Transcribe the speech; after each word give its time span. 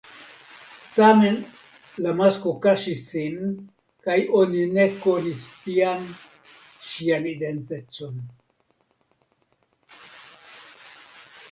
Tamen 0.95 1.35
la 2.05 2.13
masko 2.21 2.53
kaŝis 2.63 3.03
sin 3.09 3.37
kaj 4.07 4.17
oni 4.41 4.65
ne 4.79 4.87
konis 5.05 5.45
tiam 5.67 6.09
ŝian 6.95 7.31
identecon. 7.35 8.19